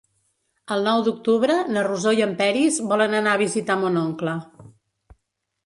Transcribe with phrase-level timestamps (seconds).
[0.75, 4.37] El nou d'octubre na Rosó i en Peris volen anar a visitar mon oncle.